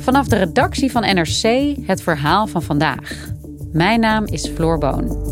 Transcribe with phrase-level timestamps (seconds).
[0.00, 3.28] Vanaf de redactie van NRC het verhaal van vandaag.
[3.72, 5.28] Mijn naam is Floor Boon.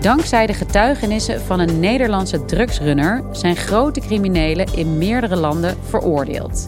[0.00, 6.64] Dankzij de getuigenissen van een Nederlandse drugsrunner zijn grote criminelen in meerdere landen veroordeeld.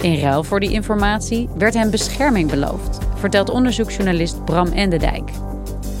[0.00, 5.30] In ruil voor die informatie werd hem bescherming beloofd, vertelt onderzoeksjournalist Bram Endendijk.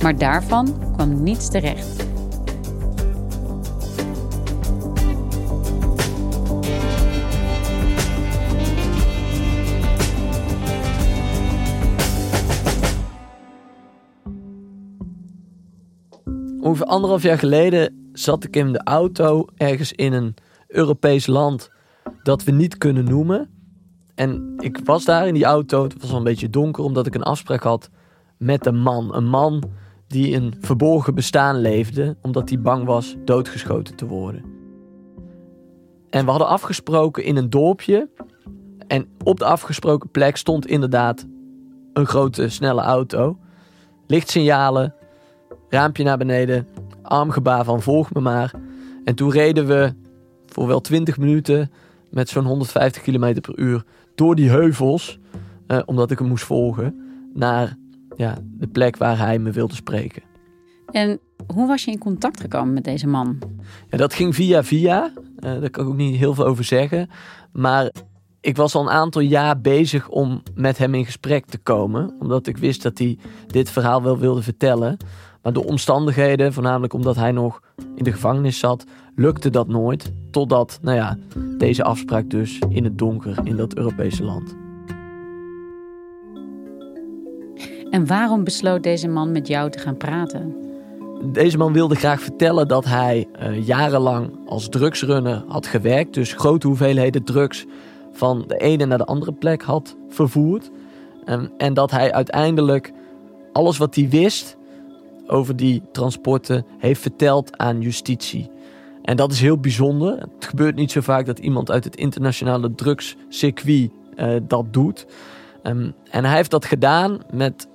[0.04, 2.06] Maar daarvan kwam niets terecht.
[16.60, 20.34] Ongeveer anderhalf jaar geleden zat ik in de auto ergens in een
[20.66, 21.70] Europees land
[22.22, 23.50] dat we niet kunnen noemen.
[24.14, 27.14] En ik was daar in die auto, het was al een beetje donker, omdat ik
[27.14, 27.90] een afspraak had
[28.36, 29.14] met een man.
[29.14, 29.62] Een man
[30.14, 34.44] die een verborgen bestaan leefde, omdat hij bang was doodgeschoten te worden.
[36.10, 38.08] En we hadden afgesproken in een dorpje.
[38.86, 41.26] En op de afgesproken plek stond inderdaad
[41.92, 43.38] een grote, snelle auto.
[44.06, 44.94] Lichtsignalen,
[45.68, 46.66] raampje naar beneden,
[47.02, 48.52] armgebaar van volg me maar.
[49.04, 49.94] En toen reden we
[50.46, 51.70] voor wel 20 minuten
[52.10, 53.84] met zo'n 150 km per uur
[54.14, 55.18] door die heuvels,
[55.66, 57.00] eh, omdat ik hem moest volgen,
[57.32, 57.76] naar
[58.16, 60.22] ja, de plek waar hij me wilde spreken.
[60.90, 61.20] En
[61.54, 63.38] hoe was je in contact gekomen met deze man?
[63.90, 65.12] Ja, dat ging via via.
[65.14, 67.08] Uh, daar kan ik ook niet heel veel over zeggen.
[67.52, 67.90] Maar
[68.40, 72.14] ik was al een aantal jaar bezig om met hem in gesprek te komen.
[72.20, 74.96] Omdat ik wist dat hij dit verhaal wel wilde vertellen.
[75.42, 77.60] Maar door omstandigheden, voornamelijk omdat hij nog
[77.94, 78.84] in de gevangenis zat,
[79.14, 80.12] lukte dat nooit.
[80.30, 81.18] Totdat, nou ja,
[81.58, 84.63] deze afspraak dus in het donker in dat Europese land.
[87.94, 90.54] En waarom besloot deze man met jou te gaan praten?
[91.32, 96.14] Deze man wilde graag vertellen dat hij uh, jarenlang als drugsrunner had gewerkt.
[96.14, 97.64] Dus grote hoeveelheden drugs
[98.12, 100.70] van de ene naar de andere plek had vervoerd.
[101.56, 102.92] En dat hij uiteindelijk
[103.52, 104.56] alles wat hij wist
[105.26, 108.50] over die transporten heeft verteld aan justitie.
[109.02, 110.18] En dat is heel bijzonder.
[110.34, 115.06] Het gebeurt niet zo vaak dat iemand uit het internationale drugscircuit uh, dat doet.
[115.62, 117.68] Um, en hij heeft dat gedaan met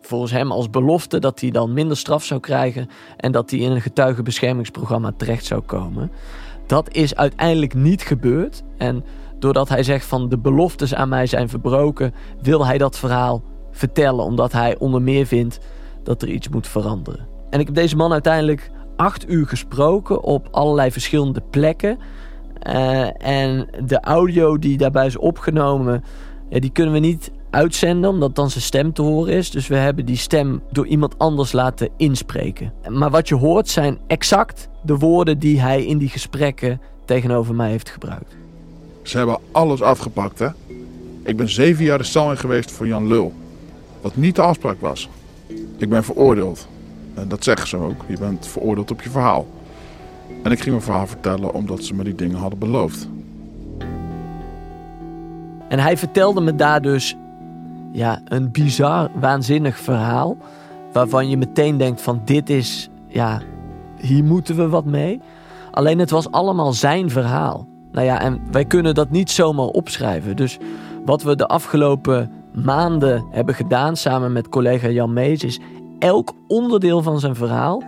[0.00, 3.70] volgens hem als belofte dat hij dan minder straf zou krijgen en dat hij in
[3.70, 6.10] een getuigenbeschermingsprogramma terecht zou komen.
[6.66, 8.62] Dat is uiteindelijk niet gebeurd.
[8.76, 9.04] En
[9.38, 14.24] doordat hij zegt van de beloftes aan mij zijn verbroken, wil hij dat verhaal vertellen,
[14.24, 15.58] omdat hij onder meer vindt
[16.02, 17.26] dat er iets moet veranderen.
[17.50, 21.98] En ik heb deze man uiteindelijk acht uur gesproken op allerlei verschillende plekken.
[22.62, 26.04] Uh, en de audio die daarbij is opgenomen,
[26.48, 29.50] die kunnen we niet uitzenden, omdat dan zijn stem te horen is.
[29.50, 32.72] Dus we hebben die stem door iemand anders laten inspreken.
[32.88, 37.70] Maar wat je hoort zijn exact de woorden die hij in die gesprekken tegenover mij
[37.70, 38.36] heeft gebruikt.
[39.02, 40.48] Ze hebben alles afgepakt, hè?
[41.22, 43.32] Ik ben zeven jaar de cel in geweest voor Jan Lul.
[44.00, 45.08] Wat niet de afspraak was.
[45.76, 46.68] Ik ben veroordeeld.
[47.14, 48.04] En dat zeggen ze ook.
[48.08, 49.46] Je bent veroordeeld op je verhaal.
[50.42, 53.08] En ik ging mijn verhaal vertellen omdat ze me die dingen hadden beloofd.
[55.68, 57.16] En hij vertelde me daar dus
[57.98, 60.36] ja, een bizar, waanzinnig verhaal.
[60.92, 63.40] Waarvan je meteen denkt van dit is, ja,
[64.00, 65.20] hier moeten we wat mee.
[65.70, 67.66] Alleen het was allemaal zijn verhaal.
[67.92, 70.36] Nou ja, en wij kunnen dat niet zomaar opschrijven.
[70.36, 70.58] Dus
[71.04, 72.30] wat we de afgelopen
[72.64, 75.60] maanden hebben gedaan samen met collega Jan Mees is
[75.98, 77.82] elk onderdeel van zijn verhaal,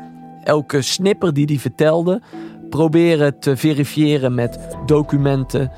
[0.45, 2.21] elke snipper die hij vertelde,
[2.71, 5.71] proberen te verifiëren met documenten,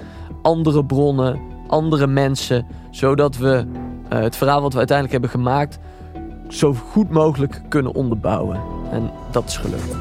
[0.42, 3.66] andere bronnen, andere mensen, zodat we
[4.14, 5.78] het verhaal wat we uiteindelijk hebben gemaakt
[6.48, 8.60] zo goed mogelijk kunnen onderbouwen.
[8.90, 9.94] En dat is gelukt.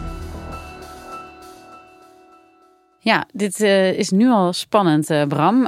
[3.04, 5.64] Ja, dit uh, is nu al spannend, uh, Bram.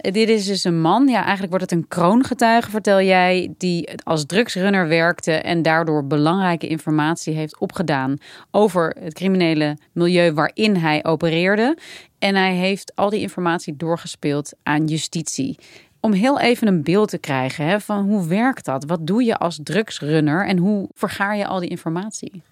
[0.00, 4.26] Dit is dus een man, ja, eigenlijk wordt het een kroongetuige, vertel jij, die als
[4.26, 8.16] drugsrunner werkte en daardoor belangrijke informatie heeft opgedaan
[8.50, 11.76] over het criminele milieu waarin hij opereerde.
[12.18, 15.58] En hij heeft al die informatie doorgespeeld aan justitie
[16.06, 18.84] Om heel even een beeld te krijgen hè, van hoe werkt dat?
[18.84, 22.42] Wat doe je als drugsrunner en hoe vergaar je al die informatie?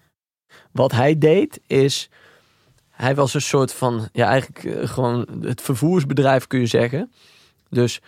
[0.71, 2.09] Wat hij deed is,
[2.89, 7.11] hij was een soort van, ja eigenlijk eh, gewoon het vervoersbedrijf kun je zeggen.
[7.69, 7.99] Dus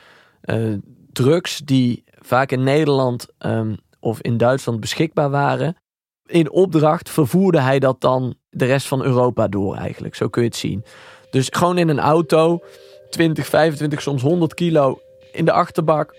[0.45, 0.73] uh,
[1.11, 5.75] drugs die vaak in Nederland um, of in Duitsland beschikbaar waren.
[6.25, 10.15] In opdracht vervoerde hij dat dan de rest van Europa door eigenlijk.
[10.15, 10.83] Zo kun je het zien.
[11.31, 12.59] Dus gewoon in een auto,
[13.09, 15.01] 20, 25, soms 100 kilo
[15.37, 16.15] in de achterbak.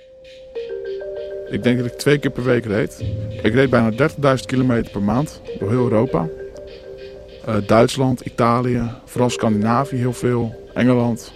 [1.51, 3.05] Ik denk dat ik twee keer per week reed.
[3.43, 3.93] Ik reed bijna
[4.37, 6.29] 30.000 kilometer per maand door heel Europa.
[7.49, 11.33] Uh, Duitsland, Italië, vooral Scandinavië heel veel, Engeland.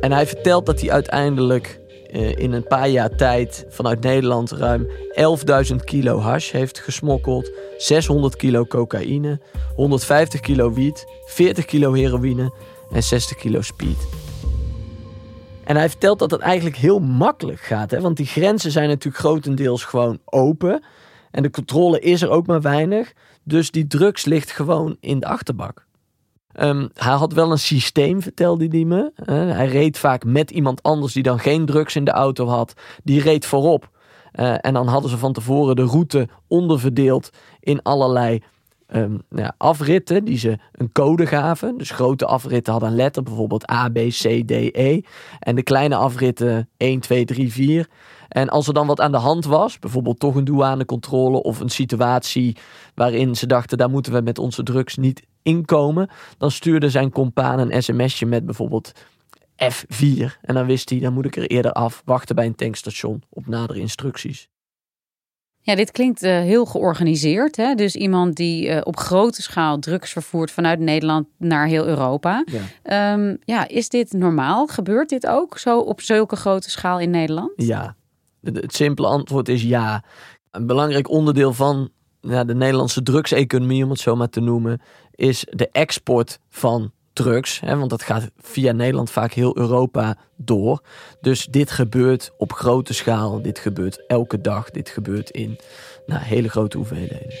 [0.00, 1.80] En hij vertelt dat hij uiteindelijk
[2.12, 4.86] uh, in een paar jaar tijd vanuit Nederland ruim
[5.70, 9.40] 11.000 kilo hash heeft gesmokkeld, 600 kilo cocaïne,
[9.74, 12.52] 150 kilo wiet, 40 kilo heroïne
[12.92, 14.23] en 60 kilo speed.
[15.64, 17.90] En hij vertelt dat het eigenlijk heel makkelijk gaat.
[17.90, 18.00] Hè?
[18.00, 20.82] Want die grenzen zijn natuurlijk grotendeels gewoon open.
[21.30, 23.12] En de controle is er ook maar weinig.
[23.42, 25.86] Dus die drugs ligt gewoon in de achterbak.
[26.60, 29.12] Um, hij had wel een systeem, vertelde hij me.
[29.52, 32.74] Hij reed vaak met iemand anders die dan geen drugs in de auto had.
[33.04, 33.90] Die reed voorop.
[34.40, 38.42] Uh, en dan hadden ze van tevoren de route onderverdeeld in allerlei
[38.92, 41.78] um, nou, afritten die ze een code gaven.
[41.78, 45.00] Dus grote afritten hadden een letter, bijvoorbeeld A, B, C, D, E.
[45.38, 47.88] En de kleine afritten 1, 2, 3, 4.
[48.28, 51.68] En als er dan wat aan de hand was, bijvoorbeeld toch een douanecontrole of een
[51.68, 52.56] situatie
[52.94, 57.58] waarin ze dachten, daar moeten we met onze drugs niet inkomen, dan stuurde zijn compaan
[57.58, 58.92] een sms'je met bijvoorbeeld
[59.72, 60.40] F4.
[60.40, 63.46] En dan wist hij, dan moet ik er eerder af, wachten bij een tankstation op
[63.46, 64.48] nadere instructies.
[65.66, 67.56] Ja, dit klinkt uh, heel georganiseerd.
[67.56, 67.74] Hè?
[67.74, 72.44] Dus iemand die uh, op grote schaal drugs vervoert vanuit Nederland naar heel Europa.
[72.82, 73.12] Ja.
[73.12, 74.66] Um, ja, is dit normaal?
[74.66, 77.52] Gebeurt dit ook zo op zulke grote schaal in Nederland?
[77.56, 77.96] Ja,
[78.42, 80.04] het simpele antwoord is ja.
[80.50, 81.90] Een belangrijk onderdeel van
[82.20, 84.80] ja, de Nederlandse drugseconomie, om het zo maar te noemen,
[85.14, 87.60] is de export van drugs.
[87.60, 90.80] Hè, want dat gaat via Nederland vaak heel Europa door.
[91.20, 93.42] Dus dit gebeurt op grote schaal.
[93.42, 94.70] Dit gebeurt elke dag.
[94.70, 95.58] Dit gebeurt in
[96.06, 97.32] nou, hele grote hoeveelheden.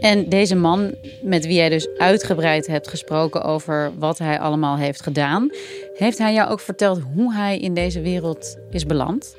[0.00, 5.02] En deze man, met wie jij dus uitgebreid hebt gesproken over wat hij allemaal heeft
[5.02, 5.50] gedaan,
[5.94, 9.36] heeft hij jou ook verteld hoe hij in deze wereld is beland?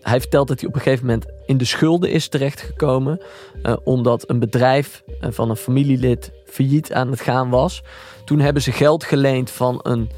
[0.00, 3.20] Hij vertelt dat hij op een gegeven moment in de schulden is terechtgekomen.
[3.62, 7.82] Uh, omdat een bedrijf uh, van een familielid failliet aan het gaan was.
[8.24, 10.10] Toen hebben ze geld geleend van een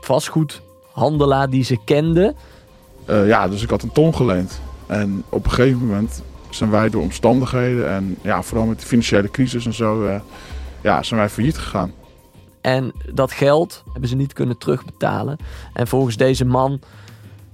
[0.00, 2.36] vastgoedhandelaar die ze kenden.
[3.04, 4.60] Eh, ja, dus ik had een ton geleend.
[4.86, 9.30] En op een gegeven moment zijn wij door omstandigheden en ja, vooral met de financiële
[9.30, 10.20] crisis en zo,
[10.80, 11.92] ja, zijn wij failliet gegaan.
[12.60, 15.36] En dat geld hebben ze niet kunnen terugbetalen.
[15.72, 16.80] En volgens deze man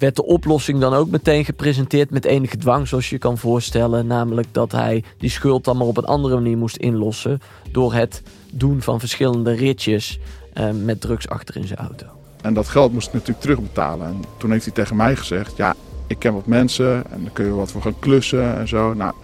[0.01, 4.07] werd de oplossing dan ook meteen gepresenteerd met enige dwang, zoals je kan voorstellen.
[4.07, 7.41] Namelijk dat hij die schuld dan maar op een andere manier moest inlossen.
[7.73, 10.19] Door het doen van verschillende ritjes
[10.55, 12.07] uh, met drugs achter in zijn auto.
[12.43, 14.07] En dat geld moest ik natuurlijk terugbetalen.
[14.07, 15.75] En toen heeft hij tegen mij gezegd: Ja,
[16.07, 18.95] ik ken wat mensen en daar kun je wat voor gaan klussen en zo.
[18.95, 19.15] Nou,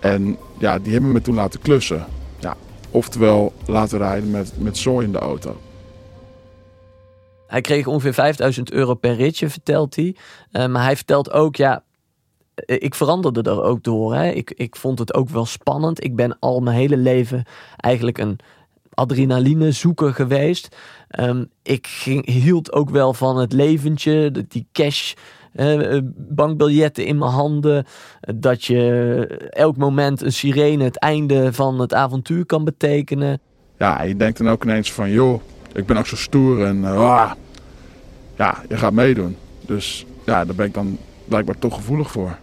[0.00, 2.06] en ja, die hebben me toen laten klussen.
[2.38, 2.56] Ja,
[2.90, 5.56] oftewel laten rijden met, met zooi in de auto.
[7.48, 10.16] Hij kreeg ongeveer 5000 euro per ritje, vertelt hij.
[10.52, 11.82] Uh, maar hij vertelt ook, ja,
[12.54, 14.14] eh, ik veranderde er ook door.
[14.14, 14.30] Hè.
[14.30, 16.04] Ik, ik vond het ook wel spannend.
[16.04, 17.44] Ik ben al mijn hele leven
[17.76, 18.38] eigenlijk een
[18.94, 20.76] adrenaline zoeker geweest.
[21.20, 25.12] Um, ik ging, hield ook wel van het leventje, die cash.
[25.54, 27.86] Uh, bankbiljetten in mijn handen.
[28.20, 33.40] Dat je elk moment een sirene het einde van het avontuur kan betekenen.
[33.78, 35.40] Ja, je denkt dan ook ineens van, joh,
[35.78, 37.30] ik ben ook zo stoer en uh,
[38.36, 39.36] ja, je gaat meedoen.
[39.60, 42.38] Dus ja, daar ben ik dan blijkbaar toch gevoelig voor.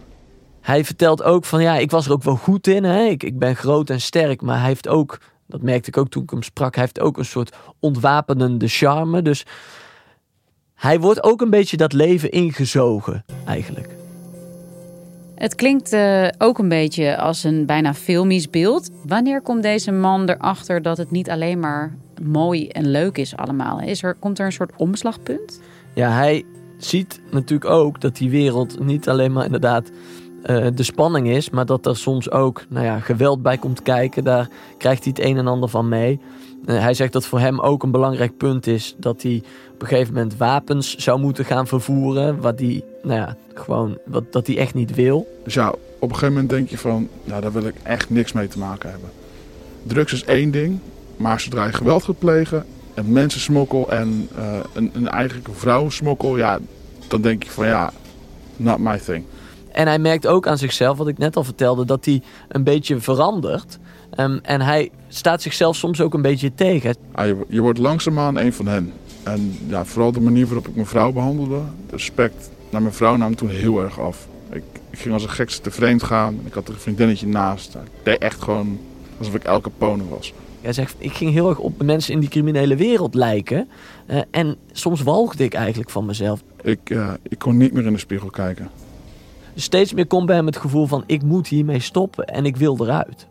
[0.60, 2.84] Hij vertelt ook van ja, ik was er ook wel goed in.
[2.84, 3.04] Hè?
[3.04, 6.22] Ik, ik ben groot en sterk, maar hij heeft ook, dat merkte ik ook toen
[6.22, 9.22] ik hem sprak, hij heeft ook een soort ontwapenende charme.
[9.22, 9.44] Dus
[10.74, 13.88] hij wordt ook een beetje dat leven ingezogen, eigenlijk.
[15.34, 18.90] Het klinkt uh, ook een beetje als een bijna filmisch beeld.
[19.02, 23.80] Wanneer komt deze man erachter dat het niet alleen maar mooi en leuk is allemaal?
[23.80, 25.60] Is er, komt er een soort omslagpunt?
[25.94, 26.44] Ja, hij
[26.78, 29.90] ziet natuurlijk ook dat die wereld niet alleen maar inderdaad
[30.46, 34.24] uh, de spanning is, maar dat er soms ook nou ja, geweld bij komt kijken.
[34.24, 36.20] Daar krijgt hij het een en ander van mee.
[36.66, 39.42] Uh, hij zegt dat voor hem ook een belangrijk punt is dat hij
[39.72, 44.32] op een gegeven moment wapens zou moeten gaan vervoeren, wat hij, nou ja, gewoon, wat,
[44.32, 45.26] dat hij echt niet wil.
[45.44, 48.32] Dus ja, op een gegeven moment denk je van, nou daar wil ik echt niks
[48.32, 49.10] mee te maken hebben.
[49.82, 50.78] Drugs is één ding,
[51.16, 56.58] maar zodra je geweld gaat plegen, een mensensmokkel en uh, een, een eigenlijk vrouwensmokkel, ja,
[57.08, 57.92] dan denk je van ja,
[58.56, 59.24] not my thing.
[59.72, 63.00] En hij merkt ook aan zichzelf, wat ik net al vertelde, dat hij een beetje
[63.00, 63.78] verandert.
[64.20, 66.96] Um, en hij staat zichzelf soms ook een beetje tegen.
[67.12, 68.92] Ah, je, je, wordt langzaamaan een van hen.
[69.22, 73.16] En ja, vooral de manier waarop ik mijn vrouw behandelde, de respect naar mijn vrouw
[73.16, 74.26] nam toen heel erg af.
[74.50, 76.40] Ik, ik ging als een gekste te vreemd gaan.
[76.44, 77.74] Ik had er een vriendinnetje naast.
[77.74, 78.78] Ik deed echt gewoon
[79.18, 80.32] alsof ik elke Capone was.
[80.60, 83.68] Hij zegt, ik ging heel erg op mensen in die criminele wereld lijken.
[84.06, 86.42] Uh, en soms walgde ik eigenlijk van mezelf.
[86.62, 88.70] Ik, uh, ik kon niet meer in de spiegel kijken.
[89.54, 92.76] Steeds meer komt bij hem het gevoel van, ik moet hiermee stoppen en ik wil
[92.80, 93.26] eruit.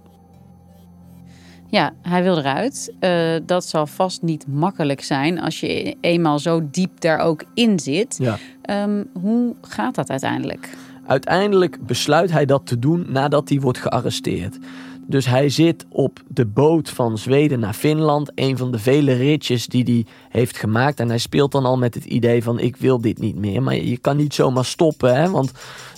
[1.70, 2.94] Ja, hij wil eruit.
[3.00, 7.80] Uh, dat zal vast niet makkelijk zijn als je eenmaal zo diep daar ook in
[7.80, 8.18] zit.
[8.20, 8.38] Ja.
[8.84, 10.70] Um, hoe gaat dat uiteindelijk?
[11.06, 14.58] Uiteindelijk besluit hij dat te doen nadat hij wordt gearresteerd.
[15.08, 18.32] Dus hij zit op de boot van Zweden naar Finland.
[18.36, 21.00] Een van de vele ritjes die hij heeft gemaakt.
[21.00, 23.64] En hij speelt dan al met het idee van ik wil dit niet meer.
[23.64, 25.52] Maar je kan niet zomaar stoppen, hè, want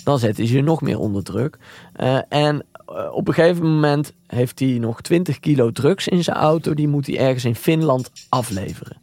[0.04, 1.58] dan zetten ze je nog meer onder druk.
[2.00, 6.36] Uh, en uh, op een gegeven moment heeft hij nog 20 kilo drugs in zijn
[6.36, 6.74] auto.
[6.74, 8.96] Die moet hij ergens in Finland afleveren.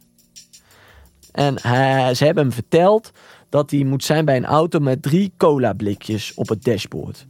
[1.32, 3.12] En hij, ze hebben hem verteld
[3.48, 7.26] dat hij moet zijn bij een auto met drie cola blikjes op het dashboard.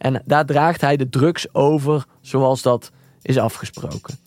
[0.00, 2.90] En daar draagt hij de drugs over zoals dat
[3.22, 4.18] is afgesproken.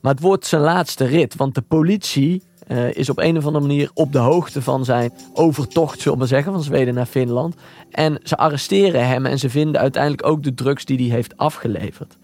[0.00, 3.66] Maar het wordt zijn laatste rit, want de politie uh, is op een of andere
[3.66, 7.54] manier op de hoogte van zijn overtocht, zullen we zeggen, van Zweden naar Finland.
[7.90, 12.16] En ze arresteren hem en ze vinden uiteindelijk ook de drugs die hij heeft afgeleverd.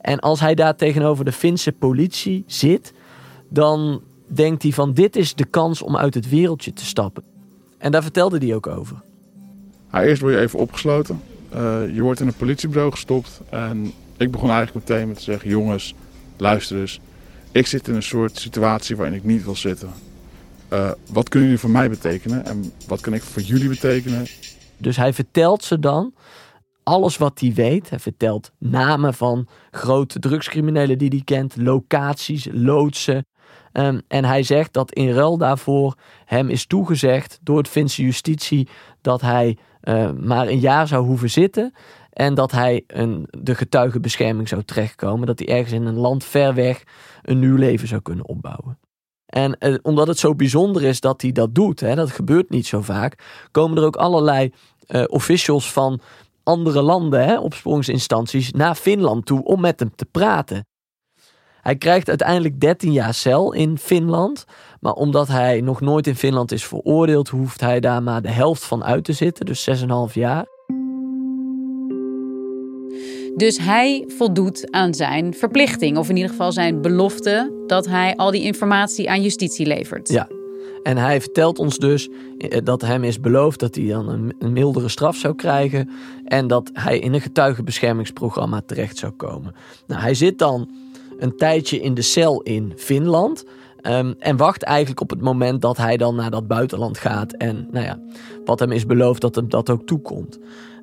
[0.00, 2.92] En als hij daar tegenover de Finse politie zit,
[3.48, 7.22] dan denkt hij van dit is de kans om uit het wereldje te stappen.
[7.78, 9.02] En daar vertelde hij ook over.
[9.92, 11.20] Eerst word je even opgesloten.
[11.54, 13.40] Uh, je wordt in een politiebureau gestopt.
[13.48, 15.94] En ik begon eigenlijk meteen met te zeggen: jongens,
[16.36, 17.00] luister eens.
[17.52, 19.90] Ik zit in een soort situatie waarin ik niet wil zitten.
[20.72, 24.26] Uh, wat kunnen jullie voor mij betekenen en wat kan ik voor jullie betekenen?
[24.76, 26.14] Dus hij vertelt ze dan
[26.82, 27.90] alles wat hij weet.
[27.90, 33.26] Hij vertelt namen van grote drugscriminelen die hij kent, locaties, loodsen.
[33.72, 38.68] Um, en hij zegt dat in ruil daarvoor hem is toegezegd door het Finse justitie
[39.00, 41.72] dat hij uh, maar een jaar zou hoeven zitten.
[42.10, 45.26] En dat hij een, de getuigenbescherming zou terechtkomen.
[45.26, 46.82] Dat hij ergens in een land ver weg
[47.22, 48.78] een nieuw leven zou kunnen opbouwen.
[49.26, 52.66] En eh, omdat het zo bijzonder is dat hij dat doet, hè, dat gebeurt niet
[52.66, 54.52] zo vaak, komen er ook allerlei
[54.88, 56.00] uh, officials van
[56.42, 60.66] andere landen, hè, opsporingsinstanties, naar Finland toe om met hem te praten.
[61.62, 64.44] Hij krijgt uiteindelijk 13 jaar cel in Finland.
[64.80, 68.64] Maar omdat hij nog nooit in Finland is veroordeeld, hoeft hij daar maar de helft
[68.64, 69.68] van uit te zitten, dus
[70.08, 70.46] 6,5 jaar.
[73.36, 78.30] Dus hij voldoet aan zijn verplichting, of in ieder geval zijn belofte dat hij al
[78.30, 80.08] die informatie aan justitie levert.
[80.08, 80.28] Ja,
[80.82, 84.88] en hij vertelt ons dus eh, dat hem is beloofd dat hij dan een, mildere
[84.88, 85.90] straf zou krijgen
[86.24, 89.54] en dat hij in een getuigenbeschermingsprogramma terecht zou komen.
[89.86, 90.70] Nou, hij zit dan
[91.20, 93.44] een tijdje in de cel in Finland.
[93.82, 97.32] Um, en wacht eigenlijk op het moment dat hij dan naar dat buitenland gaat.
[97.32, 97.98] En nou ja,
[98.44, 100.38] wat hem is beloofd dat hem dat ook toekomt.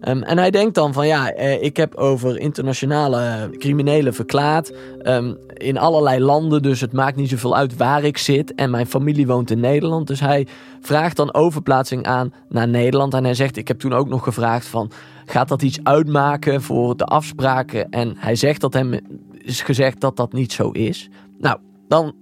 [0.07, 4.73] Um, en hij denkt dan van ja, eh, ik heb over internationale criminelen verklaard.
[5.03, 8.55] Um, in allerlei landen, dus het maakt niet zoveel uit waar ik zit.
[8.55, 10.07] En mijn familie woont in Nederland.
[10.07, 10.47] Dus hij
[10.81, 13.13] vraagt dan overplaatsing aan naar Nederland.
[13.13, 14.91] En hij zegt, ik heb toen ook nog gevraagd van,
[15.25, 17.89] gaat dat iets uitmaken voor de afspraken?
[17.89, 18.99] En hij zegt dat hem
[19.47, 21.09] is gezegd dat dat niet zo is.
[21.37, 22.15] Nou, dan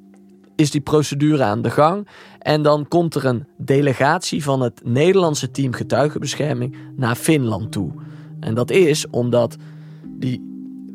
[0.55, 2.07] is die procedure aan de gang.
[2.39, 7.91] En dan komt er een delegatie van het Nederlandse team getuigenbescherming naar Finland toe.
[8.39, 9.55] En dat is omdat
[10.05, 10.41] die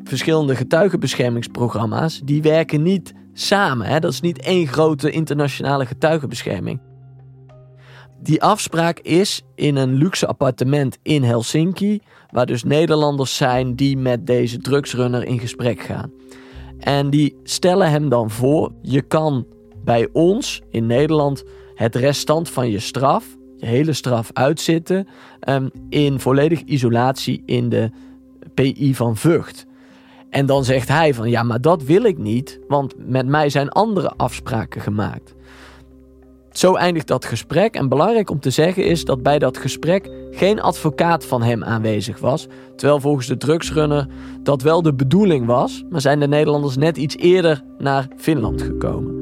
[0.03, 3.87] verschillende getuigenbeschermingsprogramma's, die werken niet samen.
[3.87, 3.99] Hè?
[3.99, 6.79] Dat is niet één grote internationale getuigenbescherming.
[8.23, 14.27] Die afspraak is in een luxe appartement in Helsinki, waar dus Nederlanders zijn die met
[14.27, 16.11] deze drugsrunner in gesprek gaan.
[16.79, 19.45] En die stellen hem dan voor: je kan
[19.83, 21.43] bij ons in Nederland
[21.75, 25.07] het restant van je straf, je hele straf uitzitten,
[25.49, 27.89] um, in volledige isolatie in de
[28.53, 29.65] PI van Vught.
[30.29, 33.69] En dan zegt hij van ja, maar dat wil ik niet, want met mij zijn
[33.69, 35.35] andere afspraken gemaakt.
[36.51, 37.75] Zo eindigt dat gesprek.
[37.75, 42.19] En belangrijk om te zeggen is dat bij dat gesprek geen advocaat van hem aanwezig
[42.19, 42.47] was.
[42.75, 44.07] Terwijl volgens de drugsrunner
[44.43, 45.83] dat wel de bedoeling was.
[45.89, 49.19] Maar zijn de Nederlanders net iets eerder naar Finland gekomen.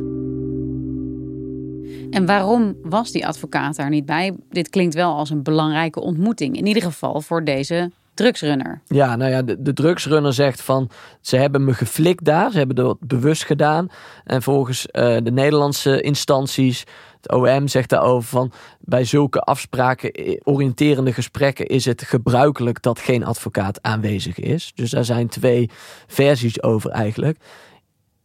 [2.10, 4.36] En waarom was die advocaat daar niet bij?
[4.50, 6.58] Dit klinkt wel als een belangrijke ontmoeting.
[6.58, 8.82] In ieder geval voor deze drugsrunner.
[8.88, 10.90] Ja, nou ja, de, drugsrunner zegt van
[11.22, 13.90] ze hebben me geflikt daar, ze hebben dat bewust gedaan.
[14.24, 16.84] En volgens uh, de Nederlandse instanties,
[17.22, 23.00] het OM zegt daarover van bij zulke afspraken, eh, oriënterende gesprekken is het gebruikelijk dat
[23.00, 24.72] geen advocaat aanwezig is.
[24.76, 25.70] Dus daar zijn twee
[26.08, 27.38] versies over eigenlijk.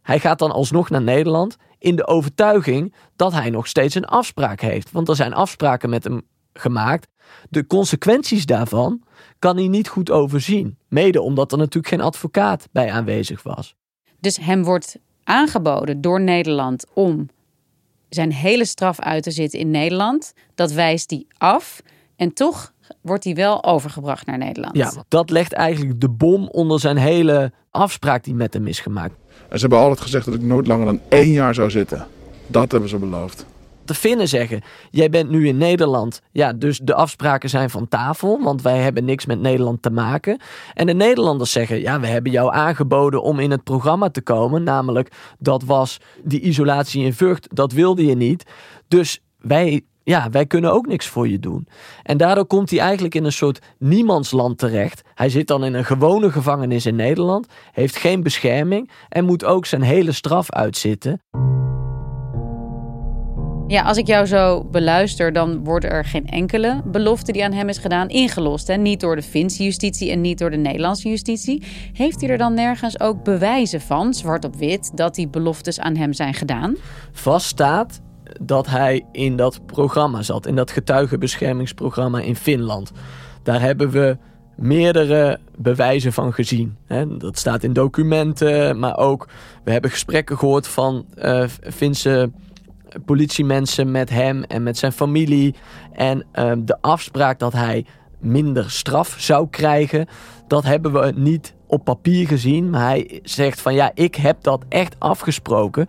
[0.01, 4.61] Hij gaat dan alsnog naar Nederland in de overtuiging dat hij nog steeds een afspraak
[4.61, 4.91] heeft.
[4.91, 6.21] Want er zijn afspraken met hem
[6.59, 7.07] gemaakt.
[7.49, 9.01] De consequenties daarvan
[9.39, 10.77] kan hij niet goed overzien.
[10.87, 13.75] Mede omdat er natuurlijk geen advocaat bij aanwezig was.
[14.19, 17.29] Dus hem wordt aangeboden door Nederland om
[18.09, 20.33] zijn hele straf uit te zitten in Nederland.
[20.55, 21.81] Dat wijst hij af.
[22.15, 24.77] En toch wordt hij wel overgebracht naar Nederland.
[24.77, 29.15] Ja, dat legt eigenlijk de bom onder zijn hele afspraak die met hem is gemaakt.
[29.49, 32.07] En ze hebben altijd gezegd dat ik nooit langer dan één jaar zou zitten.
[32.47, 33.45] Dat hebben ze beloofd.
[33.85, 34.61] De Finnen zeggen:
[34.91, 36.21] Jij bent nu in Nederland.
[36.31, 40.39] Ja, dus de afspraken zijn van tafel, want wij hebben niks met Nederland te maken.
[40.73, 44.63] En de Nederlanders zeggen: Ja, we hebben jou aangeboden om in het programma te komen.
[44.63, 48.43] Namelijk, dat was die isolatie in Vught, dat wilde je niet.
[48.87, 51.67] Dus wij ja, wij kunnen ook niks voor je doen.
[52.03, 55.01] En daardoor komt hij eigenlijk in een soort niemandsland terecht.
[55.13, 59.65] Hij zit dan in een gewone gevangenis in Nederland, heeft geen bescherming en moet ook
[59.65, 61.21] zijn hele straf uitzitten.
[63.67, 67.69] Ja, als ik jou zo beluister, dan wordt er geen enkele belofte die aan hem
[67.69, 68.67] is gedaan ingelost.
[68.67, 68.75] Hè?
[68.75, 71.63] Niet door de Finse justitie en niet door de Nederlandse justitie.
[71.93, 75.95] Heeft hij er dan nergens ook bewijzen van, zwart op wit, dat die beloftes aan
[75.95, 76.75] hem zijn gedaan?
[77.11, 78.01] Vast staat
[78.41, 82.91] dat hij in dat programma zat, in dat getuigenbeschermingsprogramma in Finland.
[83.43, 84.17] Daar hebben we
[84.55, 86.77] meerdere bewijzen van gezien.
[87.17, 89.27] Dat staat in documenten, maar ook
[89.63, 92.31] we hebben gesprekken gehoord van uh, Finse
[93.05, 95.55] politiemensen met hem en met zijn familie.
[95.93, 97.85] En ehm, de afspraak dat hij
[98.19, 100.07] minder straf zou krijgen,
[100.47, 102.69] dat hebben we niet op papier gezien.
[102.69, 105.87] Maar hij zegt van ja, ik heb dat echt afgesproken.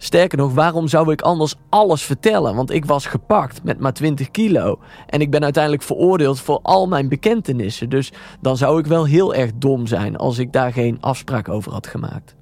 [0.00, 2.54] Sterker nog, waarom zou ik anders alles vertellen?
[2.54, 4.78] Want ik was gepakt met maar 20 kilo.
[5.06, 7.88] En ik ben uiteindelijk veroordeeld voor al mijn bekentenissen.
[7.88, 11.72] Dus dan zou ik wel heel erg dom zijn als ik daar geen afspraak over
[11.72, 12.37] had gemaakt.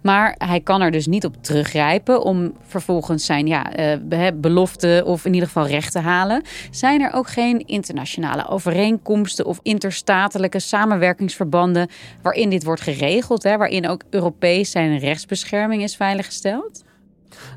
[0.00, 3.78] Maar hij kan er dus niet op teruggrijpen om vervolgens zijn ja,
[4.10, 6.42] uh, belofte of in ieder geval recht te halen.
[6.70, 11.88] Zijn er ook geen internationale overeenkomsten of interstatelijke samenwerkingsverbanden
[12.22, 16.84] waarin dit wordt geregeld, hè, waarin ook Europees zijn rechtsbescherming is veiliggesteld?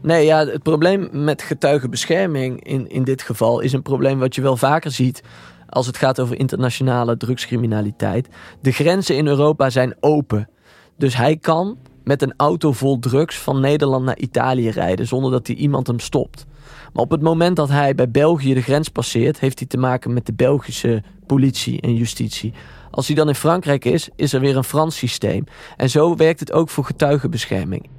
[0.01, 4.41] Nee, ja, het probleem met getuigenbescherming in, in dit geval is een probleem wat je
[4.41, 5.23] wel vaker ziet
[5.69, 8.27] als het gaat over internationale drugscriminaliteit.
[8.61, 10.49] De grenzen in Europa zijn open.
[10.97, 15.47] Dus hij kan met een auto vol drugs van Nederland naar Italië rijden zonder dat
[15.47, 16.45] hij iemand hem stopt.
[16.93, 20.13] Maar op het moment dat hij bij België de grens passeert, heeft hij te maken
[20.13, 22.53] met de Belgische politie en justitie.
[22.91, 25.43] Als hij dan in Frankrijk is, is er weer een Frans systeem.
[25.77, 27.89] En zo werkt het ook voor getuigenbescherming.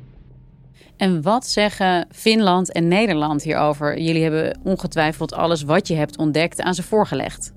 [0.96, 4.00] En wat zeggen Finland en Nederland hierover?
[4.00, 7.52] Jullie hebben ongetwijfeld alles wat je hebt ontdekt aan ze voorgelegd.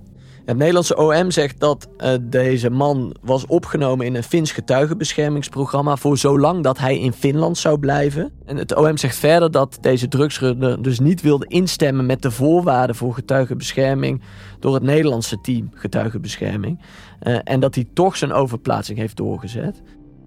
[0.47, 6.17] Het Nederlandse OM zegt dat uh, deze man was opgenomen in een Fins getuigenbeschermingsprogramma voor
[6.17, 8.31] zolang dat hij in Finland zou blijven.
[8.45, 12.95] En het OM zegt verder dat deze drugsrunner dus niet wilde instemmen met de voorwaarden
[12.95, 14.21] voor getuigenbescherming
[14.59, 16.79] door het Nederlandse team getuigenbescherming.
[17.23, 19.81] Uh, en dat hij toch zijn overplaatsing heeft doorgezet.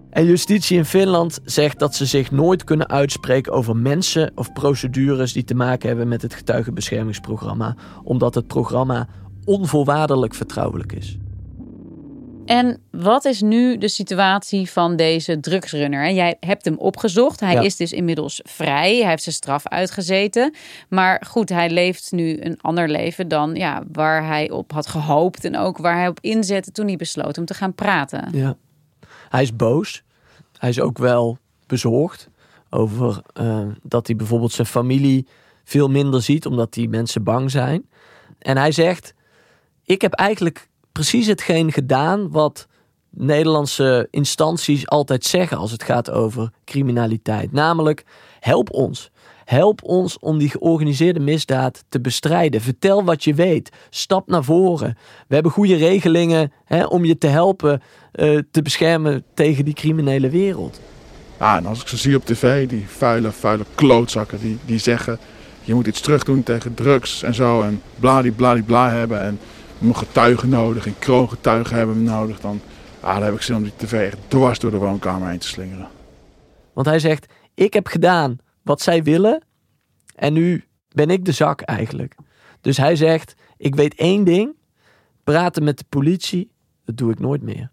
[0.09, 5.33] En justitie in Finland zegt dat ze zich nooit kunnen uitspreken over mensen of procedures
[5.33, 9.07] die te maken hebben met het getuigenbeschermingsprogramma, omdat het programma
[9.51, 11.17] onvoorwaardelijk vertrouwelijk is.
[12.45, 16.11] En wat is nu de situatie van deze drugsrunner?
[16.11, 17.39] Jij hebt hem opgezocht.
[17.39, 18.95] Hij is dus inmiddels vrij.
[18.97, 20.53] Hij heeft zijn straf uitgezeten.
[20.89, 25.45] Maar goed, hij leeft nu een ander leven dan ja, waar hij op had gehoopt.
[25.45, 28.27] En ook waar hij op inzette toen hij besloot om te gaan praten.
[28.31, 28.55] Ja.
[29.29, 30.03] Hij is boos.
[30.57, 31.37] Hij is ook wel
[31.67, 32.29] bezorgd
[32.69, 35.27] over uh, dat hij bijvoorbeeld zijn familie
[35.63, 37.89] veel minder ziet, omdat die mensen bang zijn.
[38.39, 39.13] En hij zegt:
[39.91, 42.67] Ik heb eigenlijk precies hetgeen gedaan wat
[43.09, 47.51] Nederlandse instanties altijd zeggen als het gaat over criminaliteit.
[47.51, 48.03] Namelijk:
[48.39, 49.11] help ons.
[49.45, 52.61] Help ons om die georganiseerde misdaad te bestrijden.
[52.61, 53.69] Vertel wat je weet.
[53.89, 54.97] Stap naar voren.
[55.27, 57.81] We hebben goede regelingen hè, om je te helpen
[58.13, 60.79] uh, te beschermen tegen die criminele wereld.
[61.39, 65.19] Ja, en als ik ze zie op tv, die vuile, vuile klootzakken die, die zeggen...
[65.63, 69.21] je moet iets terug doen tegen drugs en zo en bladibladibla hebben...
[69.21, 69.39] en
[69.81, 72.39] moeten getuigen nodig en kroongetuigen hebben we nodig...
[72.39, 72.61] dan,
[72.99, 75.47] ah, dan heb ik zin om die tv echt dwars door de woonkamer heen te
[75.47, 75.87] slingeren.
[76.73, 79.43] Want hij zegt, ik heb gedaan wat zij willen
[80.15, 82.15] en nu ben ik de zak eigenlijk.
[82.61, 84.55] Dus hij zegt, ik weet één ding,
[85.23, 86.51] praten met de politie,
[86.85, 87.71] dat doe ik nooit meer.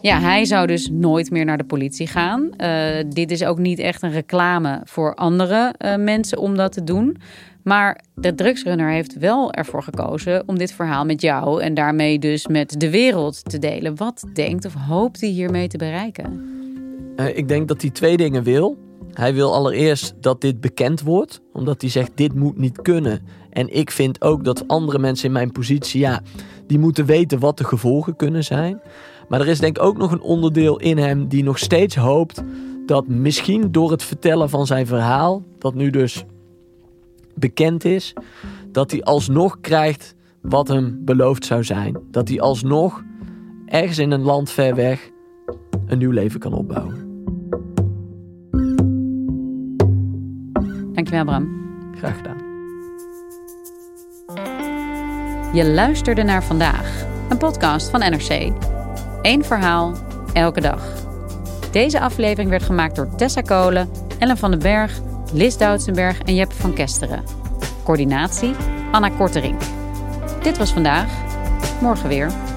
[0.00, 2.50] Ja, hij zou dus nooit meer naar de politie gaan.
[2.56, 6.84] Uh, dit is ook niet echt een reclame voor andere uh, mensen om dat te
[6.84, 7.16] doen.
[7.62, 12.46] Maar de drugsrunner heeft wel ervoor gekozen om dit verhaal met jou en daarmee dus
[12.46, 13.96] met de wereld te delen.
[13.96, 16.42] Wat denkt of hoopt hij hiermee te bereiken?
[17.16, 18.78] Uh, ik denk dat hij twee dingen wil.
[19.12, 23.20] Hij wil allereerst dat dit bekend wordt, omdat hij zegt dit moet niet kunnen.
[23.50, 26.22] En ik vind ook dat andere mensen in mijn positie, ja,
[26.66, 28.80] die moeten weten wat de gevolgen kunnen zijn.
[29.30, 32.42] Maar er is denk ik ook nog een onderdeel in hem die nog steeds hoopt
[32.86, 36.24] dat misschien door het vertellen van zijn verhaal, dat nu dus
[37.34, 38.12] bekend is,
[38.72, 41.96] dat hij alsnog krijgt wat hem beloofd zou zijn.
[42.10, 43.02] Dat hij alsnog
[43.66, 45.10] ergens in een land ver weg
[45.86, 47.24] een nieuw leven kan opbouwen.
[50.92, 51.48] Dankjewel, Bram.
[51.94, 52.38] Graag gedaan.
[55.54, 58.69] Je luisterde naar vandaag, een podcast van NRC.
[59.22, 59.94] Eén verhaal,
[60.32, 60.82] elke dag.
[61.70, 65.00] Deze aflevering werd gemaakt door Tessa Kolen, Ellen van den Berg,
[65.32, 67.24] Lis Doutsenberg en Jeppe van Kesteren.
[67.84, 68.54] Coördinatie,
[68.92, 69.60] Anna Korterink.
[70.42, 71.08] Dit was vandaag.
[71.80, 72.49] Morgen weer.